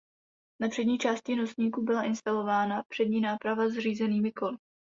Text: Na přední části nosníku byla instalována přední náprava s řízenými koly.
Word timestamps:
Na 0.59 0.69
přední 0.69 0.97
části 0.97 1.35
nosníku 1.35 1.81
byla 1.83 2.03
instalována 2.03 2.83
přední 2.89 3.21
náprava 3.21 3.69
s 3.69 3.73
řízenými 3.77 4.31
koly. 4.31 4.57